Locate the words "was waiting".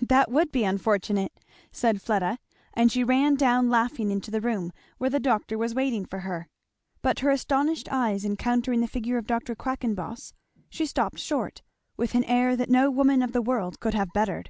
5.58-6.06